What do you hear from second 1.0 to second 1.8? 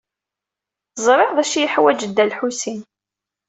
Ẓriɣ d acu i